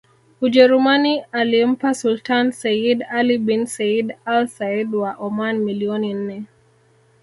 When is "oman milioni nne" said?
5.27-6.45